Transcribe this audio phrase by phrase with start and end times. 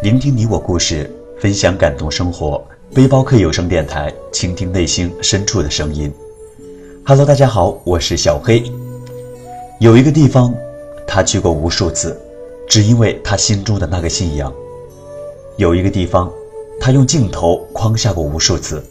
[0.00, 2.64] 聆听你我故事，分享感动生活。
[2.94, 6.12] 背包客有声电台，倾听内心深处的声音。
[7.04, 8.62] Hello，大家好，我是小黑。
[9.80, 10.54] 有一个地方。
[11.04, 12.16] 他去过无数次，
[12.68, 14.52] 只因为他心中的那个信仰。
[15.56, 16.30] 有一个地方，
[16.78, 18.84] 他用镜头框下过无数次，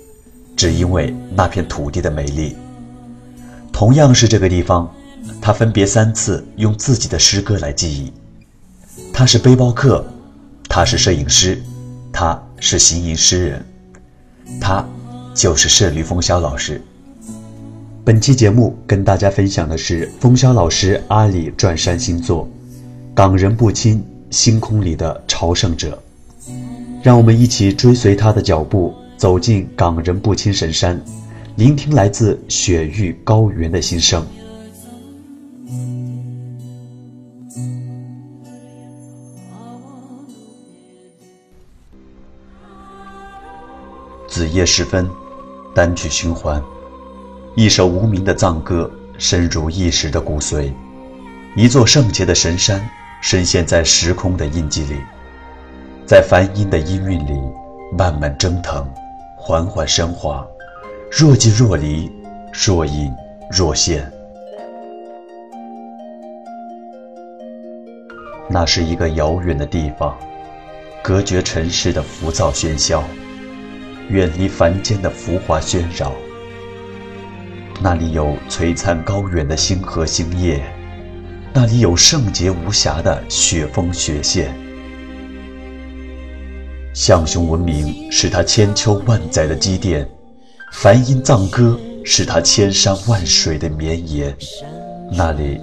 [0.57, 2.57] 只因为那片土地的美丽。
[3.71, 4.93] 同样是这个地方，
[5.39, 8.11] 他分别三次用自己的诗歌来记忆。
[9.13, 10.03] 他是背包客，
[10.77, 11.59] 他是摄影师，
[12.13, 13.65] 他是行吟诗人，
[14.61, 14.87] 他
[15.33, 16.79] 就是摄驴风萧老师。
[18.05, 22.45] 本期节目跟大家分享的是风萧老师阿里转山新作
[23.15, 25.99] 《港人不亲：星空里的朝圣者》，
[27.01, 31.01] 让我们一起追随他的脚步，走进港人不亲神山，
[31.55, 34.23] 聆听来自雪域高原的心声。
[44.57, 45.07] 夜时分，
[45.71, 46.59] 单曲循环。
[47.53, 50.73] 一首无名的藏歌，深入一时的骨髓；
[51.55, 52.83] 一座圣洁的神山，
[53.21, 54.95] 深陷在时空的印记里，
[56.07, 57.39] 在梵音的音韵里，
[57.95, 58.83] 慢慢蒸腾，
[59.35, 60.43] 缓缓升华，
[61.11, 62.11] 若即若离，
[62.51, 63.13] 若隐
[63.51, 64.11] 若现。
[68.49, 70.17] 那是一个遥远的地方，
[71.03, 73.03] 隔绝尘世的浮躁喧嚣，
[74.09, 76.13] 远离凡间的浮华喧扰。
[77.81, 80.63] 那里有璀璨高远的星河星夜，
[81.53, 84.53] 那里有圣洁无瑕的雪峰雪线。
[86.93, 90.09] 象雄文明是他千秋万载的积淀，
[90.73, 94.35] 梵音藏歌是他千山万水的绵延。
[95.11, 95.59] 那里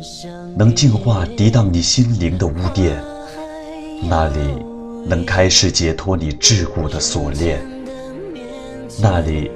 [0.56, 3.02] 能净化涤荡你心灵的污点，
[4.08, 4.38] 那里
[5.06, 7.60] 能开始解脱你桎梏的锁链，
[9.00, 9.50] 那里。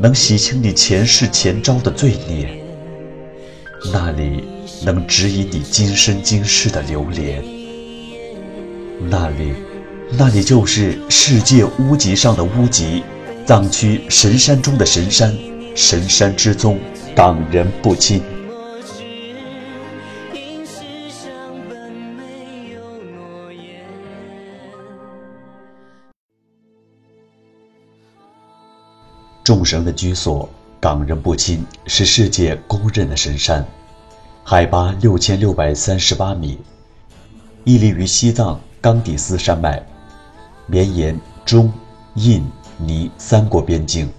[0.00, 2.62] 能洗清你前世前朝的罪孽，
[3.92, 4.44] 那里
[4.84, 7.42] 能指引你今生今世的流连，
[9.10, 9.54] 那里，
[10.16, 13.02] 那里就是世界屋脊上的屋脊，
[13.44, 15.36] 藏区神山中的神山，
[15.74, 16.78] 神山之宗，
[17.12, 18.22] 党人不侵。
[29.48, 30.46] 众神的居所，
[30.78, 33.64] 港人不亲，是世界公认的神山，
[34.44, 36.58] 海拔六千六百三十八米，
[37.64, 39.82] 屹立于西藏冈底斯山脉，
[40.66, 41.72] 绵延中、
[42.16, 44.12] 印、尼三国边境，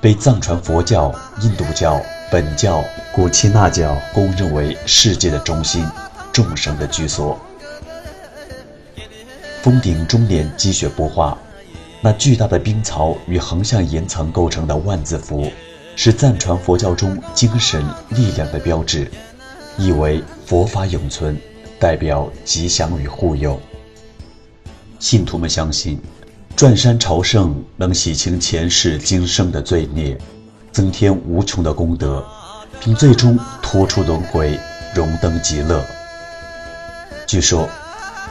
[0.00, 2.82] 被藏传佛教、印度教、本教、
[3.14, 5.88] 古耆那教公认为世界的中心，
[6.32, 7.38] 众神的居所。
[9.62, 11.38] 峰顶终年积雪不化。
[12.04, 15.50] 那巨大的冰槽与横向岩层构成的万字符，
[15.96, 19.10] 是藏传佛教中精神力量的标志，
[19.78, 21.34] 意为佛法永存，
[21.80, 23.58] 代表吉祥与护佑。
[24.98, 25.98] 信徒们相信，
[26.54, 30.14] 转山朝圣能洗清前世今生的罪孽，
[30.72, 32.22] 增添无穷的功德，
[32.80, 34.60] 并最终脱出轮回，
[34.94, 35.82] 荣登极乐。
[37.26, 37.66] 据说。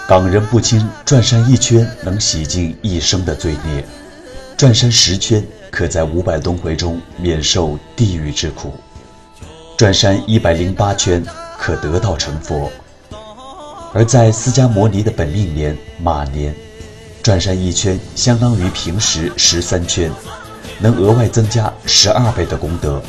[0.05, 3.81] 港人不亲，转山一圈能洗净一生的罪孽；
[4.57, 5.41] 转山十圈，
[5.71, 8.69] 可在五百轮回中免受地狱之苦；
[9.77, 11.23] 转山一百零八圈，
[11.57, 12.69] 可得道成佛。
[13.93, 16.53] 而在释迦摩尼的本命年马年，
[17.23, 20.11] 转山一圈相当于平时十三圈，
[20.79, 23.01] 能额外增加十二倍的功德。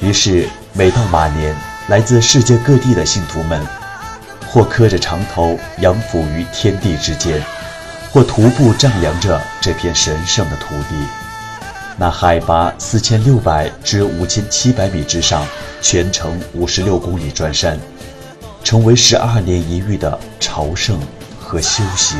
[0.00, 1.56] 于是，每到马年，
[1.88, 3.66] 来自世界各地的信徒们。
[4.52, 7.40] 或磕着长头仰俯于天地之间，
[8.10, 10.96] 或徒步丈量着这片神圣的土地，
[11.96, 15.46] 那海拔四千六百至五千七百米之上，
[15.80, 17.78] 全程五十六公里转山，
[18.64, 21.00] 成为十二年一遇的朝圣
[21.38, 22.18] 和修行。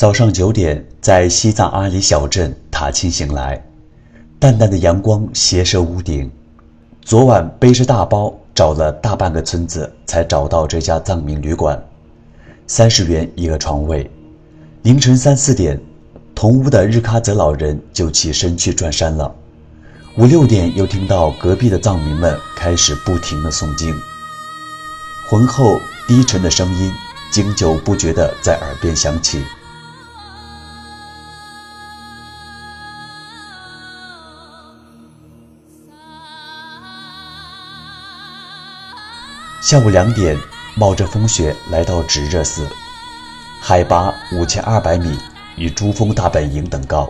[0.00, 3.62] 早上九点，在西藏阿里小镇塔钦醒来，
[4.38, 6.30] 淡淡的阳光斜射屋顶。
[7.02, 11.78] 昨晚背着大包找了大半个村子，才找到这家藏民旅馆，
[12.66, 14.10] 三十元一个床位。
[14.84, 15.78] 凌晨三四点，
[16.34, 19.30] 同屋的日喀则老人就起身去转山了。
[20.16, 23.94] 五六点，又听到隔壁的藏民们开始不停的诵经，
[25.28, 26.90] 浑厚低沉的声音
[27.30, 29.44] 经久不绝地在耳边响起。
[39.70, 40.36] 下午两点，
[40.74, 42.66] 冒着风雪来到止热寺，
[43.60, 45.16] 海拔五千二百米，
[45.54, 47.08] 与珠峰大本营等高。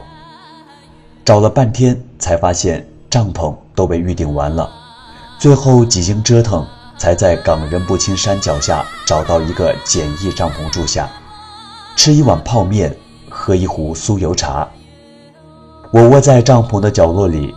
[1.24, 4.70] 找了半天，才发现帐篷都被预订完了。
[5.38, 6.62] 最后几经折腾，
[6.98, 11.08] 才在冈仁布钦山脚下找到一个简易帐篷住下，
[11.96, 12.94] 吃一碗泡面，
[13.30, 14.68] 喝一壶酥油茶。
[15.90, 17.54] 我窝在帐篷的角落里，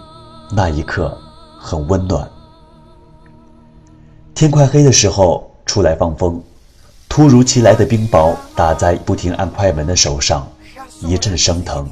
[0.49, 1.17] 那一刻
[1.59, 2.25] 很温暖。
[4.35, 6.41] 天快黑的时候出来放风，
[7.07, 10.47] 突如其来的冰雹打在不停按快门的手上，
[11.01, 11.87] 一阵生疼。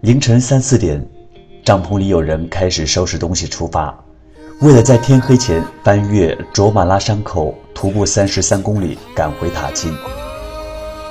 [0.00, 1.02] 凌晨三四点，
[1.64, 3.96] 帐篷里有人开始收拾东西出发，
[4.60, 9.96] 为了在天黑前翻越卓玛拉山口，徒步三十三公里赶回塔钦。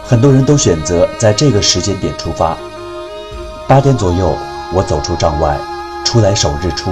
[0.04, 2.58] 很多人都选择在这个时间点出发。
[3.66, 4.36] 八点左右，
[4.74, 5.58] 我走出帐外，
[6.04, 6.92] 出来守日出。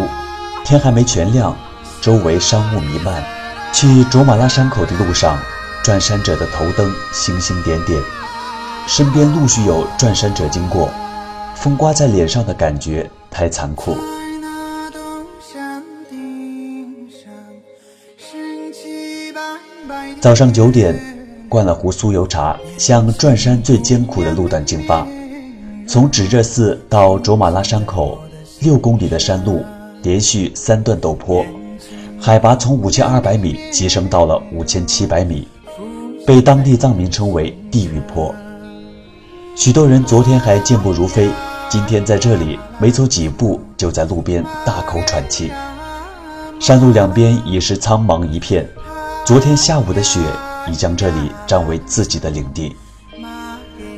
[0.64, 1.56] 天还没全亮，
[2.02, 3.24] 周围山雾弥漫。
[3.74, 5.40] 去卓玛拉山口的路上，
[5.82, 8.02] 转山者的头灯星星点点，
[8.86, 10.90] 身边陆续有转山者经过。
[11.56, 13.96] 风刮在脸上的感觉太残酷。
[20.20, 21.00] 早上九点，
[21.48, 25.08] 灌了壶酥油茶，向转山最艰苦的路段进发。
[25.88, 28.20] 从止热寺到卓玛拉山口，
[28.60, 29.64] 六公里的山路。
[30.04, 31.46] 连续三段陡坡，
[32.20, 35.48] 海拔从五千二百米急升到了五千七百米，
[36.26, 38.34] 被当地藏民称为“地狱坡”。
[39.56, 41.30] 许多人昨天还健步如飞，
[41.70, 45.52] 今天在这里没走几步，就在路边大口喘气。
[46.60, 48.68] 山路两边已是苍茫一片，
[49.26, 50.20] 昨天下午的雪
[50.68, 52.76] 已将这里占为自己的领地。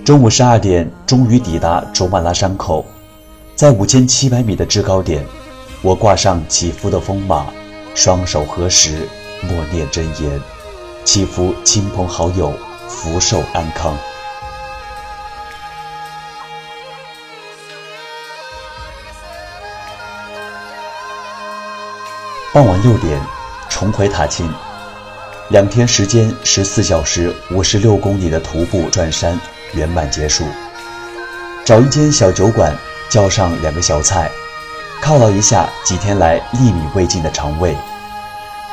[0.04, 2.86] 中午十二点，终于抵达卓玛拉山口，
[3.56, 5.26] 在五千七百米的制高点。
[5.84, 7.48] 我挂上祈福的风马，
[7.94, 9.06] 双手合十，
[9.42, 10.40] 默念真言，
[11.04, 12.54] 祈福亲朋好友
[12.88, 13.94] 福寿安康。
[22.54, 23.20] 傍晚六点，
[23.68, 24.50] 重回塔钦，
[25.50, 29.38] 两天时间，十四小时五十六公里的徒步转山
[29.74, 30.46] 圆满结束。
[31.66, 32.74] 找一间小酒馆，
[33.10, 34.32] 叫上两个小菜。
[35.04, 37.76] 犒劳一下几天来粒米未进的肠胃。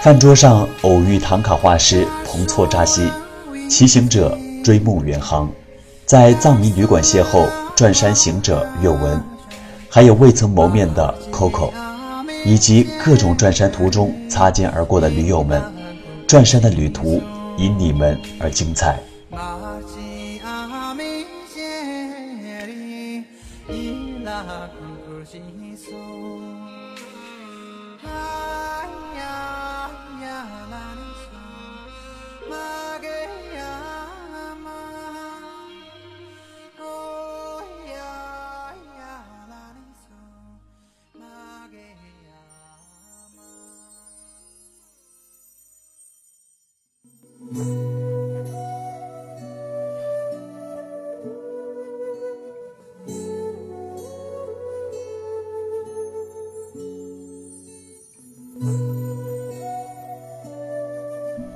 [0.01, 3.11] 饭桌上偶遇唐卡画师彭措扎西，
[3.69, 5.51] 骑行者追梦远航，
[6.07, 9.21] 在藏民旅馆邂逅转山行者岳文，
[9.89, 11.73] 还有未曾谋面的 Coco，
[12.45, 15.61] 以及各种转山途中擦肩而过的驴友们。
[16.29, 17.21] 转山的旅途
[17.59, 19.01] 因你们而精彩。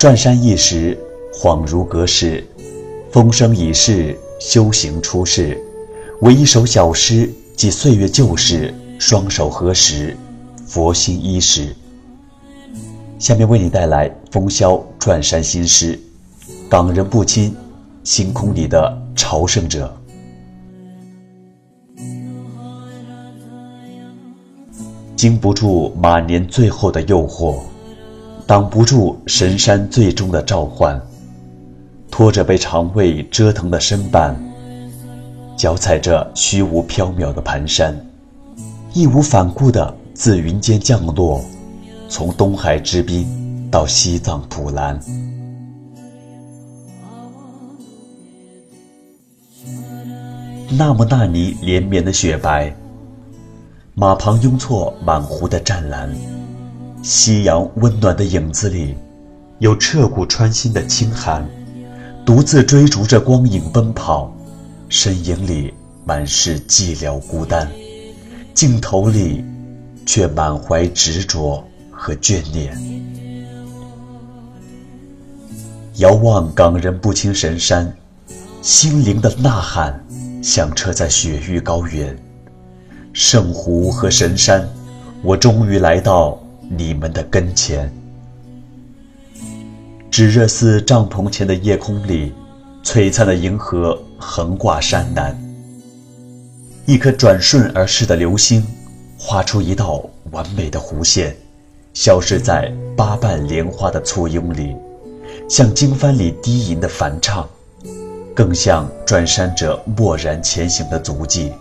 [0.04, 0.98] 转山一时，
[1.32, 2.46] 恍如隔世。
[3.10, 5.58] 风声已逝，修行出世。
[6.20, 8.74] 唯一首小诗，记岁月旧事。
[8.98, 10.14] 双手合十，
[10.66, 11.74] 佛心依时。
[13.18, 15.96] 下面为你带来风萧转山新诗，
[16.68, 17.56] 《冈仁不亲，
[18.02, 19.90] 星空里的朝圣者》。
[25.16, 27.56] 经不住马年最后的诱惑。
[28.46, 31.00] 挡不住神山最终的召唤
[32.10, 34.36] 拖着被肠胃折腾的身板
[35.56, 37.94] 脚踩着虚无缥缈的盘山
[38.92, 41.42] 义无反顾的自云间降落
[42.08, 43.26] 从东海之滨
[43.70, 45.00] 到西藏普兰。
[50.76, 52.74] 纳木纳尼连绵的雪白
[53.94, 56.08] 马旁拥错满湖的湛蓝
[57.04, 58.94] 夕阳温暖的影子里，
[59.58, 61.46] 有彻骨穿心的清寒，
[62.24, 64.34] 独自追逐着光影奔跑，
[64.88, 65.74] 身影里
[66.06, 67.70] 满是寂寥孤单，
[68.54, 69.44] 镜头里
[70.06, 72.74] 却满怀执着和眷恋。
[75.96, 77.94] 遥望港人不清神山，
[78.62, 80.02] 心灵的呐喊。
[80.42, 82.14] 响彻在雪域高原，
[83.14, 84.66] 圣湖和神山，
[85.22, 86.38] 我终于来到
[86.76, 87.92] 你们的跟前。
[90.10, 92.32] 炙热似帐篷前的夜空里，
[92.84, 95.36] 璀璨的银河横挂山南。
[96.86, 98.64] 一颗转瞬而逝的流星，
[99.18, 101.34] 画出一道完美的弧线，
[101.94, 104.76] 消失在八瓣莲花的簇拥里，
[105.48, 107.48] 像经幡里低吟的梵唱。
[108.34, 111.52] 更像转山者默然前行的足迹，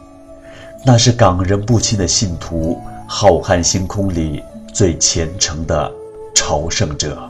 [0.84, 4.43] 那是港人不亲的信徒，浩瀚星空里
[4.74, 5.94] 最虔诚的
[6.34, 7.30] 朝圣者。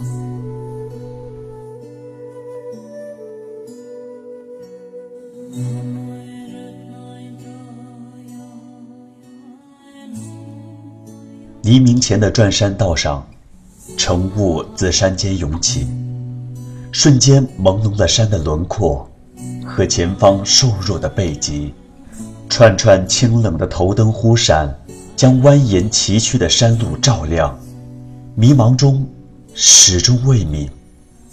[11.64, 13.26] 黎明前的转山道上，
[13.98, 15.86] 晨雾自山间涌起，
[16.94, 19.06] 瞬间朦胧了山的轮廓。
[19.66, 21.74] 和前方瘦弱的背脊，
[22.50, 24.74] 串串清冷的头灯忽闪，
[25.24, 27.58] 将蜿蜒崎岖的山路照亮。
[28.36, 29.08] 迷茫中，
[29.56, 30.70] 始终未泯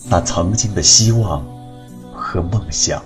[0.08, 1.44] 那曾经的希望
[2.14, 3.02] 和梦想。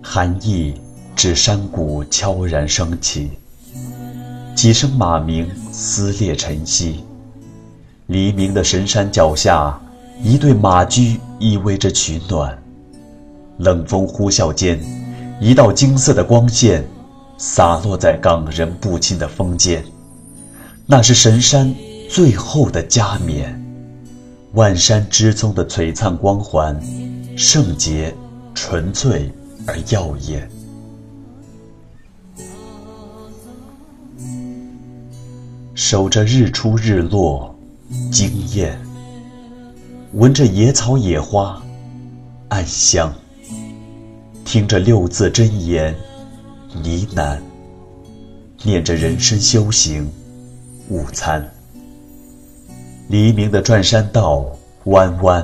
[0.00, 0.72] 寒意
[1.14, 3.32] 至山谷悄然升起。
[4.54, 7.04] 几声马鸣撕裂晨曦，
[8.06, 9.78] 黎明的神山脚下，
[10.20, 12.60] 一对马驹依偎着取暖。
[13.58, 14.80] 冷风呼啸间，
[15.40, 16.84] 一道金色的光线
[17.38, 19.84] 洒落在港人不亲的峰间，
[20.86, 21.72] 那是神山
[22.08, 23.58] 最后的加冕。
[24.54, 26.78] 万山之宗的璀璨光环，
[27.36, 28.14] 圣洁、
[28.54, 29.32] 纯粹
[29.66, 30.50] 而耀眼。
[35.74, 37.54] 守着日出日落，
[38.10, 38.76] 惊艳；
[40.14, 41.58] 闻着野草野花，
[42.48, 43.10] 暗香；
[44.44, 45.94] 听着六字真言，
[46.74, 47.38] 呢喃；
[48.62, 50.06] 念着人生修行，
[50.90, 51.42] 午餐。
[53.08, 54.44] 黎明的转山道，
[54.84, 55.42] 弯弯；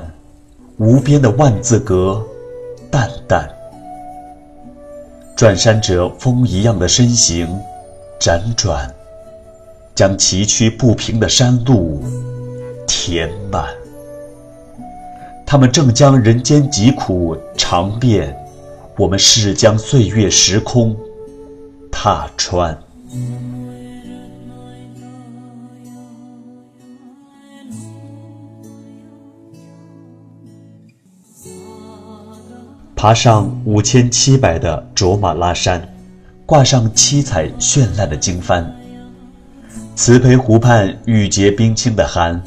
[0.77, 2.23] 无边的万字阁，
[2.91, 3.49] 淡淡。
[5.35, 7.47] 转山者风一样的身形，
[8.19, 8.87] 辗转。
[9.95, 12.03] 将崎岖不平的山路
[12.87, 13.65] 填满，
[15.51, 18.37] 他们正将人间疾苦尝遍，
[18.95, 20.95] 我们是将岁月时空
[21.91, 22.77] 踏穿。
[32.95, 35.81] 爬上五千七百的卓玛拉山，
[36.45, 38.63] 挂上七彩绚烂的经幡。
[39.95, 42.39] 慈培湖畔玉洁冰清的寒，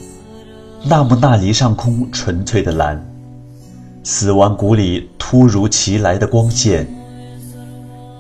[0.85, 3.01] 纳木纳尼上空纯粹的蓝，
[4.03, 6.87] 死亡谷里突如其来的光线，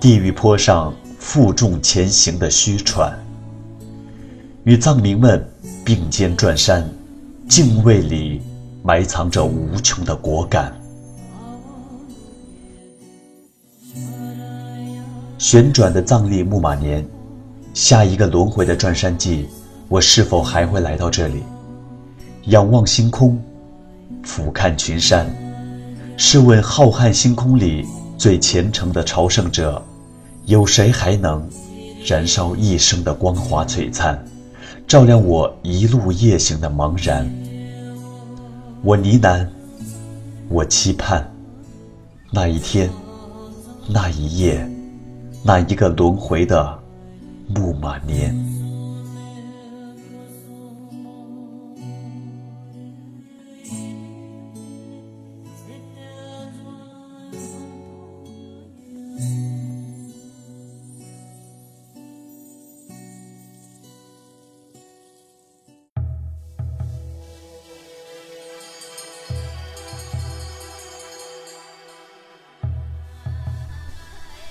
[0.00, 3.19] 地狱坡上负重前行的虚喘，
[4.62, 5.45] 与藏民们
[5.85, 6.88] 并肩转山，
[7.49, 8.40] 敬畏里
[8.85, 10.73] 埋藏着无穷的果敢。
[15.37, 17.04] 旋转的藏历木马年。
[17.75, 19.49] 下一个轮回的转山季，
[19.88, 21.42] 我是否还会来到这里？
[22.46, 23.40] 仰望星空，
[24.25, 25.26] 俯瞰群山，
[26.16, 27.87] 试问浩瀚星空里
[28.18, 29.82] 最虔诚的朝圣者，
[30.46, 31.49] 有谁还能
[32.04, 34.18] 燃烧一生的光华璀璨，
[34.87, 37.30] 照亮我一路夜行的茫然？
[38.82, 39.46] 我呢喃，
[40.49, 41.25] 我期盼，
[42.30, 42.90] 那一天，
[43.88, 44.68] 那一夜，
[45.44, 46.78] 那一个轮回的。
[47.54, 48.51] 木马年。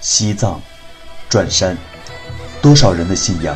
[0.01, 0.59] 西藏，
[1.29, 1.77] 转山。
[2.61, 3.55] 多少人的信仰，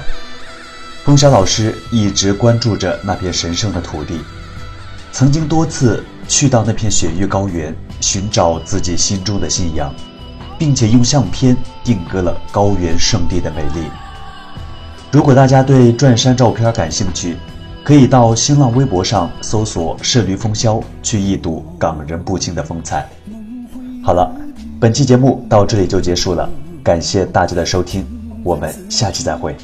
[1.03, 4.19] 风沙老师一直关注着那片神圣的土地，
[5.11, 9.93] 曾经多次去到那片雪域高原，寻找自己心中的信仰，
[10.57, 13.87] 并且用相片定格了高原圣地的美丽。
[15.11, 17.37] 如果大家对转山照片感兴趣，
[17.83, 23.07] 可以到新浪微博上搜索“摄驴风萧”去一睹港人不清的风采。
[24.03, 24.35] 好了，
[24.77, 26.49] 本期节目到这里就结束了，
[26.83, 28.05] 感谢大家的收听，
[28.43, 29.55] 我们下期再会。